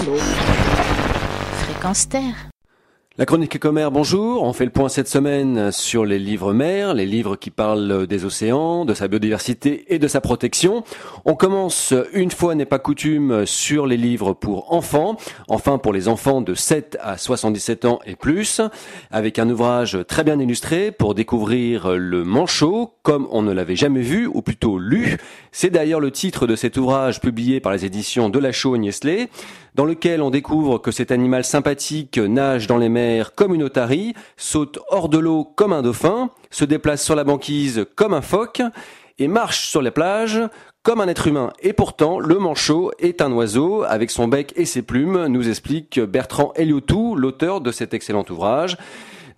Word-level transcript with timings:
Allô 0.00 0.16
Fréquence 1.66 2.08
Terre. 2.08 2.48
La 3.18 3.26
chronique 3.26 3.54
Écomère, 3.54 3.90
bonjour. 3.90 4.44
On 4.44 4.54
fait 4.54 4.64
le 4.64 4.70
point 4.70 4.88
cette 4.88 5.08
semaine 5.08 5.72
sur 5.72 6.06
les 6.06 6.18
livres 6.18 6.54
mers, 6.54 6.94
les 6.94 7.04
livres 7.04 7.36
qui 7.36 7.50
parlent 7.50 8.06
des 8.06 8.24
océans, 8.24 8.86
de 8.86 8.94
sa 8.94 9.08
biodiversité 9.08 9.92
et 9.92 9.98
de 9.98 10.08
sa 10.08 10.22
protection. 10.22 10.84
On 11.26 11.34
commence, 11.34 11.92
une 12.14 12.30
fois 12.30 12.54
n'est 12.54 12.64
pas 12.64 12.78
coutume, 12.78 13.44
sur 13.44 13.86
les 13.86 13.98
livres 13.98 14.32
pour 14.32 14.72
enfants, 14.72 15.18
enfin 15.48 15.76
pour 15.76 15.92
les 15.92 16.08
enfants 16.08 16.40
de 16.40 16.54
7 16.54 16.96
à 17.02 17.18
77 17.18 17.84
ans 17.84 17.98
et 18.06 18.16
plus, 18.16 18.62
avec 19.10 19.38
un 19.38 19.50
ouvrage 19.50 19.98
très 20.08 20.24
bien 20.24 20.38
illustré 20.38 20.90
pour 20.90 21.14
découvrir 21.14 21.90
le 21.90 22.24
manchot 22.24 22.94
comme 23.02 23.28
on 23.32 23.42
ne 23.42 23.52
l'avait 23.52 23.76
jamais 23.76 24.02
vu, 24.02 24.28
ou 24.28 24.40
plutôt 24.40 24.78
lu. 24.78 25.18
C'est 25.52 25.70
d'ailleurs 25.70 26.00
le 26.00 26.10
titre 26.10 26.46
de 26.46 26.56
cet 26.56 26.78
ouvrage 26.78 27.20
publié 27.20 27.60
par 27.60 27.72
les 27.72 27.84
éditions 27.84 28.30
de 28.30 28.38
La 28.38 28.52
Chaux 28.52 28.78
Niesley 28.78 29.28
dans 29.74 29.84
lequel 29.84 30.22
on 30.22 30.30
découvre 30.30 30.78
que 30.78 30.90
cet 30.90 31.10
animal 31.10 31.44
sympathique 31.44 32.18
nage 32.18 32.66
dans 32.66 32.78
les 32.78 32.88
mers 32.88 33.34
comme 33.34 33.54
une 33.54 33.62
otarie, 33.62 34.14
saute 34.36 34.78
hors 34.88 35.08
de 35.08 35.18
l'eau 35.18 35.44
comme 35.44 35.72
un 35.72 35.82
dauphin, 35.82 36.30
se 36.50 36.64
déplace 36.64 37.02
sur 37.02 37.14
la 37.14 37.24
banquise 37.24 37.86
comme 37.94 38.14
un 38.14 38.22
phoque, 38.22 38.62
et 39.20 39.28
marche 39.28 39.68
sur 39.68 39.82
les 39.82 39.90
plages 39.90 40.40
comme 40.82 41.00
un 41.00 41.08
être 41.08 41.26
humain. 41.26 41.52
Et 41.60 41.74
pourtant, 41.74 42.18
le 42.18 42.38
manchot 42.38 42.90
est 42.98 43.20
un 43.20 43.30
oiseau 43.32 43.84
avec 43.84 44.10
son 44.10 44.28
bec 44.28 44.54
et 44.56 44.64
ses 44.64 44.82
plumes, 44.82 45.26
nous 45.26 45.48
explique 45.48 46.00
Bertrand 46.00 46.52
Eliotou, 46.56 47.14
l'auteur 47.16 47.60
de 47.60 47.70
cet 47.70 47.92
excellent 47.92 48.24
ouvrage. 48.30 48.78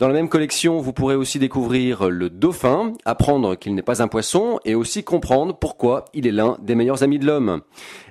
Dans 0.03 0.09
la 0.09 0.15
même 0.15 0.29
collection, 0.29 0.81
vous 0.81 0.93
pourrez 0.93 1.15
aussi 1.15 1.39
découvrir 1.39 2.11
le 2.11 2.29
dauphin, 2.29 2.95
apprendre 3.05 3.55
qu'il 3.55 3.77
n'est 3.77 3.83
pas 3.83 4.03
un 4.03 4.09
poisson 4.09 4.59
et 4.65 4.75
aussi 4.75 5.05
comprendre 5.05 5.57
pourquoi 5.57 6.07
il 6.13 6.27
est 6.27 6.33
l'un 6.33 6.57
des 6.61 6.75
meilleurs 6.75 7.05
amis 7.05 7.21
de 7.21 7.25
l'homme. 7.25 7.61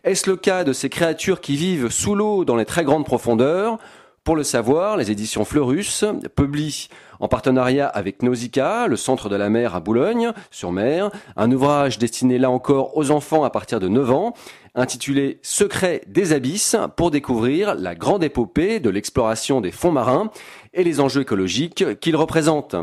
Est-ce 0.06 0.30
le 0.30 0.38
cas 0.38 0.64
de 0.64 0.72
ces 0.72 0.88
créatures 0.88 1.42
qui 1.42 1.58
vivent 1.58 1.90
sous 1.90 2.16
l'eau 2.16 2.46
dans 2.46 2.56
les 2.56 2.64
très 2.64 2.86
grandes 2.86 3.04
profondeurs? 3.04 3.78
Pour 4.24 4.38
le 4.38 4.44
savoir, 4.44 4.96
les 4.96 5.12
éditions 5.12 5.44
Fleurus 5.44 6.06
publient 6.34 6.88
en 7.22 7.28
partenariat 7.28 7.88
avec 7.88 8.24
Nausicaa, 8.24 8.88
le 8.88 8.98
centre 8.98 9.30
de 9.30 9.36
la 9.36 9.50
mer 9.50 9.76
à 9.76 9.80
Boulogne, 9.80 10.34
sur 10.50 10.72
mer, 10.72 11.12
un 11.38 11.52
ouvrage 11.52 12.00
destiné 12.00 12.40
là 12.40 12.50
encore 12.50 12.98
aux 12.98 13.12
enfants 13.12 13.44
à 13.44 13.52
partir 13.52 13.80
de 13.80 13.88
9 13.88 14.12
ans, 14.12 14.34
intitulé 14.74 15.40
Secret 15.44 16.02
des 16.08 16.34
abysses, 16.34 16.76
pour 16.98 17.12
découvrir 17.12 17.76
la 17.76 17.94
grande 17.94 18.24
épopée 18.24 18.80
de 18.80 18.90
l'exploration 18.90 19.62
des 19.62 19.72
fonds 19.72 19.92
marins 19.92 20.32
et 20.74 20.84
les 20.84 21.00
enjeux 21.00 21.22
écologiques 21.22 22.00
qu'il 22.00 22.16
représente. 22.16 22.76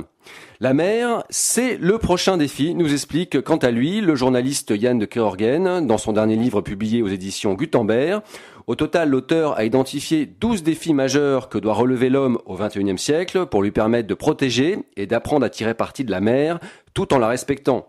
La 0.60 0.74
mer, 0.74 1.24
c'est 1.30 1.76
le 1.76 1.98
prochain 1.98 2.36
défi, 2.36 2.74
nous 2.74 2.92
explique 2.92 3.40
quant 3.42 3.56
à 3.56 3.70
lui 3.70 4.00
le 4.00 4.14
journaliste 4.14 4.72
Yann 4.76 4.98
de 4.98 5.06
Keorgen 5.06 5.86
dans 5.86 5.98
son 5.98 6.12
dernier 6.12 6.36
livre 6.36 6.60
publié 6.60 7.00
aux 7.00 7.08
éditions 7.08 7.54
Gutenberg. 7.54 8.22
Au 8.66 8.74
total, 8.74 9.08
l'auteur 9.08 9.56
a 9.56 9.64
identifié 9.64 10.26
12 10.26 10.62
défis 10.62 10.92
majeurs 10.92 11.48
que 11.48 11.56
doit 11.56 11.72
relever 11.72 12.10
l'homme 12.10 12.38
au 12.44 12.56
XXIe 12.56 12.98
siècle 12.98 13.46
pour 13.46 13.62
lui 13.62 13.70
permettre 13.70 14.08
de 14.08 14.14
protéger 14.28 14.80
et 14.98 15.06
d'apprendre 15.06 15.46
à 15.46 15.48
tirer 15.48 15.72
parti 15.72 16.04
de 16.04 16.10
la 16.10 16.20
mer 16.20 16.58
tout 16.92 17.14
en 17.14 17.18
la 17.18 17.28
respectant. 17.28 17.88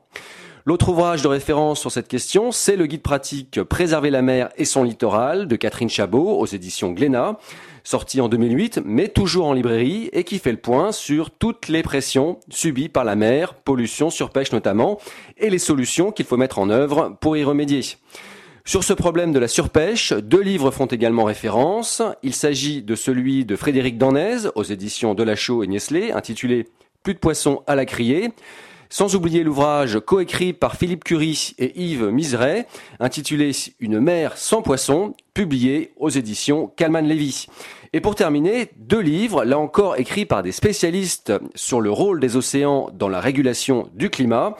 L'autre 0.65 0.87
ouvrage 0.87 1.21
de 1.21 1.27
référence 1.27 1.81
sur 1.81 1.91
cette 1.91 2.07
question, 2.07 2.53
c'est 2.53 2.77
le 2.77 2.85
guide 2.85 3.01
pratique 3.01 3.61
Préserver 3.61 4.09
la 4.09 4.21
mer 4.21 4.47
et 4.55 4.63
son 4.63 4.85
littoral 4.85 5.49
de 5.49 5.57
Catherine 5.57 5.89
Chabot 5.89 6.39
aux 6.39 6.45
éditions 6.45 6.93
Glénat, 6.93 7.37
sorti 7.83 8.21
en 8.21 8.29
2008 8.29 8.79
mais 8.85 9.09
toujours 9.09 9.47
en 9.47 9.53
librairie 9.53 10.09
et 10.13 10.23
qui 10.23 10.39
fait 10.39 10.53
le 10.53 10.59
point 10.59 10.93
sur 10.93 11.29
toutes 11.29 11.67
les 11.67 11.83
pressions 11.83 12.39
subies 12.47 12.87
par 12.87 13.03
la 13.03 13.17
mer, 13.17 13.55
pollution, 13.55 14.09
surpêche 14.09 14.53
notamment, 14.53 14.97
et 15.37 15.49
les 15.49 15.59
solutions 15.59 16.13
qu'il 16.13 16.25
faut 16.25 16.37
mettre 16.37 16.59
en 16.59 16.69
œuvre 16.69 17.17
pour 17.19 17.35
y 17.35 17.43
remédier. 17.43 17.83
Sur 18.65 18.83
ce 18.83 18.93
problème 18.93 19.31
de 19.31 19.39
la 19.39 19.47
surpêche, 19.47 20.13
deux 20.13 20.41
livres 20.41 20.71
font 20.71 20.85
également 20.85 21.23
référence. 21.23 22.01
Il 22.23 22.33
s'agit 22.33 22.81
de 22.81 22.95
celui 22.95 23.45
de 23.45 23.55
Frédéric 23.55 23.97
Danez 23.97 24.49
aux 24.55 24.63
éditions 24.63 25.15
Delachaux 25.15 25.63
et 25.63 25.67
Niesley, 25.67 26.11
intitulé 26.11 26.67
Plus 27.03 27.13
de 27.13 27.19
poissons 27.19 27.63
à 27.67 27.75
la 27.75 27.85
criée 27.85 28.31
sans 28.89 29.15
oublier 29.15 29.43
l'ouvrage 29.43 29.99
coécrit 29.99 30.51
par 30.51 30.75
Philippe 30.75 31.03
Curie 31.03 31.53
et 31.59 31.79
Yves 31.79 32.09
Miseret, 32.09 32.65
intitulé 32.99 33.51
Une 33.79 33.99
mer 33.99 34.35
sans 34.35 34.63
poissons, 34.63 35.13
publié 35.35 35.93
aux 35.97 36.09
éditions 36.09 36.71
Calman 36.75 37.01
Lévy. 37.01 37.45
Et 37.93 38.01
pour 38.01 38.15
terminer, 38.15 38.71
deux 38.77 38.99
livres, 38.99 39.45
là 39.45 39.59
encore 39.59 39.97
écrits 39.97 40.25
par 40.25 40.41
des 40.41 40.51
spécialistes 40.51 41.33
sur 41.53 41.81
le 41.81 41.91
rôle 41.91 42.19
des 42.19 42.35
océans 42.35 42.89
dans 42.93 43.09
la 43.09 43.19
régulation 43.19 43.89
du 43.93 44.09
climat 44.09 44.55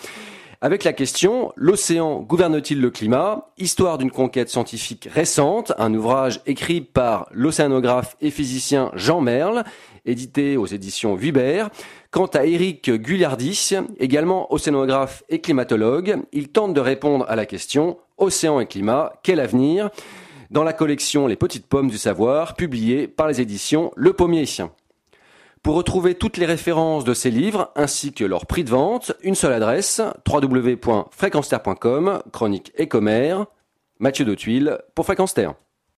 avec 0.61 0.83
la 0.83 0.93
question 0.93 1.53
L'océan 1.55 2.19
gouverne-t-il 2.21 2.81
le 2.81 2.89
climat? 2.89 3.47
Histoire 3.57 3.97
d'une 3.97 4.11
conquête 4.11 4.49
scientifique 4.49 5.07
récente, 5.11 5.71
un 5.77 5.93
ouvrage 5.93 6.41
écrit 6.45 6.81
par 6.81 7.27
l'océanographe 7.31 8.17
et 8.21 8.29
physicien 8.29 8.91
Jean 8.93 9.21
Merle, 9.21 9.63
édité 10.05 10.57
aux 10.57 10.65
éditions 10.65 11.15
Vibert. 11.15 11.69
Quant 12.11 12.25
à 12.27 12.45
Éric 12.45 12.91
Gulliardis, 12.91 13.71
également 13.99 14.51
océanographe 14.53 15.23
et 15.29 15.39
climatologue, 15.39 16.17
il 16.33 16.49
tente 16.49 16.73
de 16.73 16.81
répondre 16.81 17.25
à 17.29 17.35
la 17.35 17.45
question 17.45 17.97
Océan 18.17 18.59
et 18.59 18.65
climat, 18.65 19.13
quel 19.23 19.39
avenir? 19.39 19.89
Dans 20.51 20.63
la 20.63 20.73
collection 20.73 21.27
Les 21.27 21.35
petites 21.35 21.67
pommes 21.67 21.89
du 21.89 21.97
savoir, 21.97 22.55
publiée 22.55 23.07
par 23.07 23.27
les 23.27 23.39
éditions 23.39 23.91
Le 23.95 24.13
Pommier. 24.13 24.45
Pour 25.63 25.75
retrouver 25.75 26.15
toutes 26.15 26.37
les 26.37 26.45
références 26.45 27.03
de 27.03 27.13
ces 27.13 27.31
livres 27.31 27.71
ainsi 27.75 28.13
que 28.13 28.23
leur 28.23 28.45
prix 28.45 28.63
de 28.63 28.69
vente, 28.69 29.11
une 29.21 29.35
seule 29.35 29.53
adresse 29.53 30.01
www.fréquenster.com, 30.27 32.21
chronique 32.31 32.71
et 32.77 32.87
commère, 32.87 33.45
Mathieu 33.99 34.23
de 34.23 34.35
Tuile 34.35 34.79
pour 34.95 35.05
Fréquence 35.05 35.33